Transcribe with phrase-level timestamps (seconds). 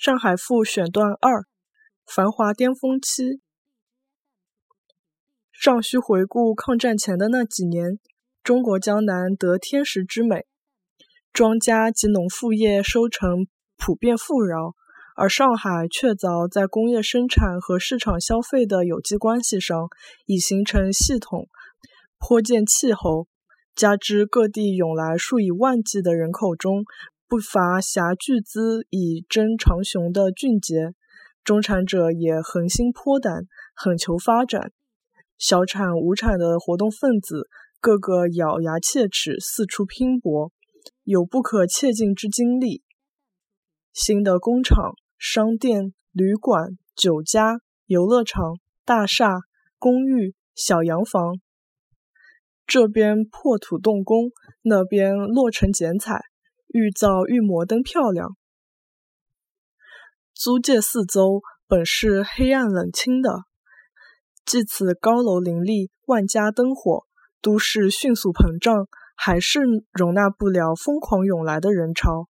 [0.00, 1.42] 上海赋选段二：
[2.06, 3.40] 繁华巅峰期。
[5.50, 7.98] 尚需回顾抗战前的那几年，
[8.44, 10.46] 中国江南得天时之美，
[11.32, 14.76] 庄稼及农副业收成普遍富饶，
[15.16, 19.88] 而上海确凿在工业生产和市场消费的有机关系上
[20.26, 21.48] 已形成系统，
[22.20, 23.26] 颇见气候，
[23.74, 26.84] 加之各地涌来数以万计的人口中。
[27.28, 30.94] 不乏侠巨资以争长雄的俊杰，
[31.44, 33.42] 中产者也恒心颇胆，
[33.74, 34.72] 狠求发展。
[35.36, 37.46] 小产无产的活动分子，
[37.82, 40.50] 个个咬牙切齿，四处拼搏，
[41.04, 42.82] 有不可切尽之精力。
[43.92, 48.54] 新的工厂、商店、旅馆、酒家、游乐场、
[48.86, 49.40] 大厦、
[49.78, 51.34] 公寓、小洋房，
[52.66, 54.30] 这边破土动工，
[54.62, 56.22] 那边落成剪彩。
[56.68, 58.36] 愈造愈摩登漂亮，
[60.34, 63.44] 租界四周本是黑暗冷清的，
[64.44, 67.04] 即此高楼林立，万家灯火，
[67.40, 68.86] 都市迅速膨胀，
[69.16, 69.60] 还是
[69.92, 72.28] 容纳不了疯狂涌来的人潮。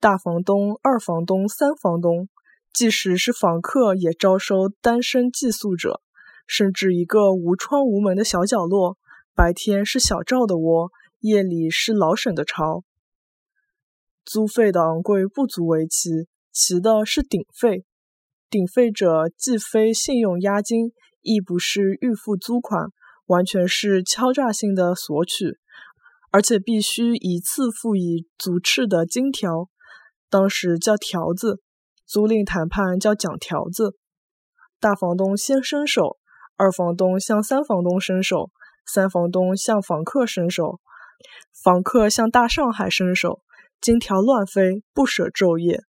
[0.00, 2.28] 大房东、二房东、三房东，
[2.74, 6.02] 即使是房客，也招收单身寄宿者，
[6.46, 8.98] 甚至一个无窗无门的小角落，
[9.34, 10.90] 白天是小赵的窝，
[11.20, 12.84] 夜里是老沈的巢。
[14.26, 16.10] 租费的昂贵不足为奇，
[16.50, 17.84] 奇的是顶费。
[18.50, 20.92] 顶费者既非信用押金，
[21.22, 22.88] 亦不是预付租款，
[23.26, 25.58] 完全是敲诈性的索取，
[26.32, 29.68] 而且必须一次付以足赤的金条，
[30.28, 31.62] 当时叫条子。
[32.04, 33.96] 租赁谈判叫讲条子。
[34.80, 36.18] 大房东先伸手，
[36.56, 38.50] 二房东向三房东伸手，
[38.84, 40.80] 三房东向房客伸手，
[41.62, 43.40] 房客向大上海伸手。
[43.80, 45.82] 金条乱飞，不舍昼夜。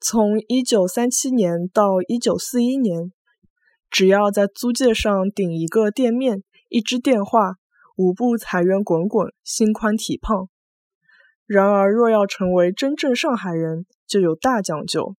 [0.00, 3.12] 从一九三七年到一九四一年，
[3.88, 7.56] 只要在租界上顶一个店面、一支电话，
[7.96, 10.48] 无不财源滚滚，心宽体胖。
[11.46, 15.14] 然而，若要成为真正上海人，就有大讲究：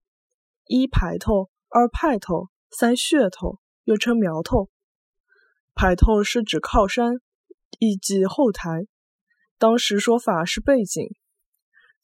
[0.65, 4.69] 一排头，二派头，三噱头，又称苗头。
[5.75, 7.21] 排头是指靠山，
[7.79, 8.87] 亦即后台。
[9.57, 11.15] 当时说法是背景。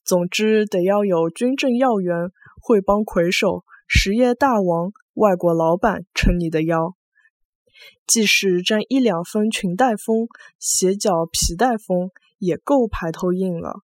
[0.10, 6.96] 总之，得要有军政要员、会帮魁首、实业大王、外国老板撑你的腰。
[8.08, 10.28] 即使占一两分裙带风、
[10.58, 12.10] 斜角皮带风，
[12.40, 13.82] 也够排头硬了。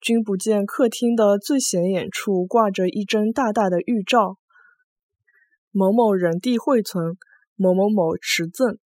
[0.00, 4.38] 君不见客厅的最显眼处挂着一张大大的玉照
[5.70, 7.16] ：“某某人地惠存，
[7.54, 8.78] 某某某持赠。”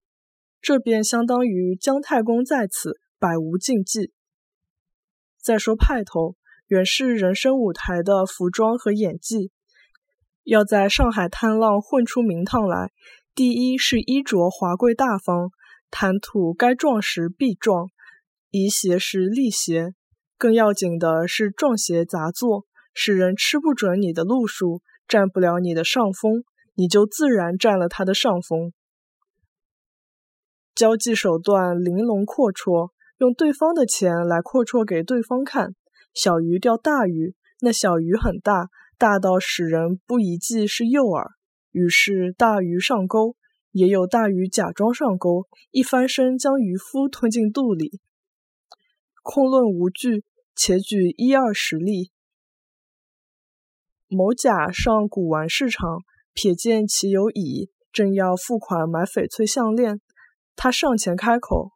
[0.61, 4.13] 这便相当于姜太公在此，百无禁忌。
[5.49, 6.37] 再说派头，
[6.67, 9.51] 原是人生舞台的服装和演技。
[10.45, 12.93] 要在上海滩浪混出名堂来，
[13.35, 15.49] 第一是衣着华贵大方，
[15.91, 17.89] 谈吐该壮时必壮，
[18.51, 19.95] 宜邪时立邪。
[20.37, 26.45] 更要紧的是撞邪杂作，使人吃不准你的路数，占不了你的上风，
[26.75, 28.75] 你就自然占了他的上风。
[30.75, 32.91] 交际手段玲珑阔绰。
[33.19, 35.75] 用对方的钱来阔绰给对方看，
[36.15, 41.33] 小鱼钓大鱼，那小鱼很大，大到使人不一计是诱饵。
[41.73, 43.35] 于是大鱼上钩，
[43.73, 48.01] 也有大鱼假装上钩，一翻身将渔夫吞进肚里。
[49.23, 50.25] 空论无据，
[50.55, 52.13] 且举一二实例。
[54.07, 56.03] 某甲上古玩市场，
[56.35, 60.01] 瞥见其有乙，正要付款买翡翠项链，
[60.55, 61.73] 他上前开口。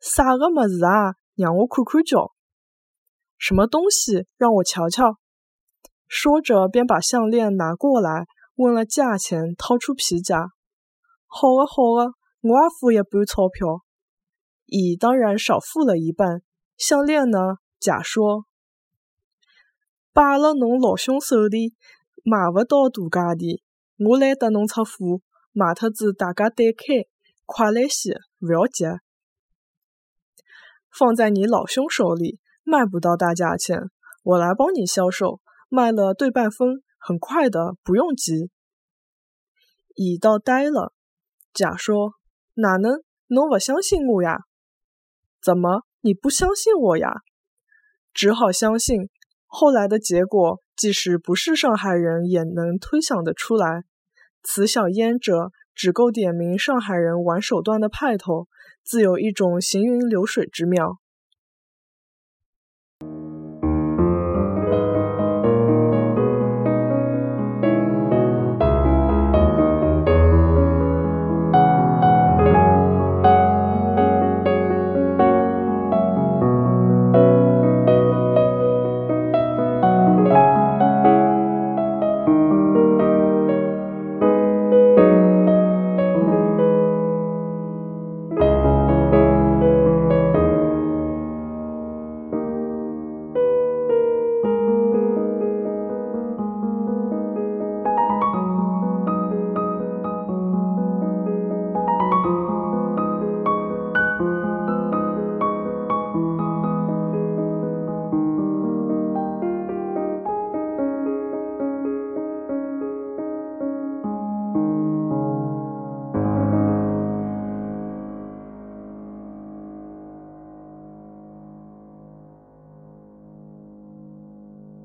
[0.00, 1.14] 啥个么子啊？
[1.34, 2.32] 让我看看叫。
[3.38, 4.26] 什么东西？
[4.36, 5.18] 让我瞧瞧。
[6.08, 10.48] 说着，便把项链拿过来，问了价钱，掏出皮夹。
[11.26, 13.82] 好个好个，我也付一半钞票。
[14.66, 16.42] 乙当然少付了一半。
[16.76, 17.56] 项链呢？
[17.78, 18.46] 甲说
[20.12, 21.74] ：“摆了侬老兄手里，
[22.24, 23.60] 买不到大价钿。
[23.98, 25.20] 我来得侬出货，
[25.52, 27.06] 卖脱子大家对开，
[27.44, 28.84] 快来些，不要急。
[30.98, 33.90] 放在你老兄手里，卖不到大价钱，
[34.22, 38.50] 我来帮你销售，卖了对半分，很快的，不用急。”
[39.94, 40.92] 乙倒呆了。
[41.52, 42.12] 甲说
[42.54, 43.02] ：“哪能？
[43.28, 44.40] 侬不相信我呀？
[45.42, 47.22] 怎么你不相信我呀？
[48.12, 49.08] 只好相信。
[49.46, 53.84] 后来的结果，即使不是上海人，也能推想得出来。
[54.42, 58.48] 此小烟者，只够点明上海人玩手段的派头，
[58.86, 61.00] 自有一种行云流水之妙。”